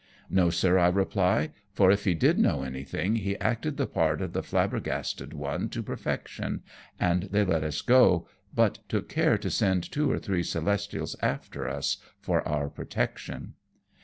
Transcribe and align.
"No, 0.31 0.49
sir," 0.49 0.79
I 0.79 0.87
reply," 0.87 1.51
for 1.75 1.91
if 1.91 2.05
he 2.05 2.15
did 2.15 2.39
know 2.39 2.63
anything, 2.63 3.17
he 3.17 3.37
acted 3.39 3.77
the 3.77 3.85
part 3.85 4.19
of 4.19 4.33
the 4.33 4.41
flabergasted 4.41 5.31
one 5.31 5.69
to 5.69 5.83
perfection, 5.83 6.63
and 6.99 7.29
they 7.31 7.45
let 7.45 7.63
us 7.63 7.83
go, 7.83 8.27
hut 8.55 8.79
took 8.89 9.07
care 9.07 9.37
to 9.37 9.51
send 9.51 9.83
two 9.91 10.11
or 10.11 10.17
three 10.17 10.41
Celestials 10.41 11.15
after 11.21 11.69
us 11.69 11.97
for 12.19 12.41
our 12.47 12.67
protection." 12.67 13.53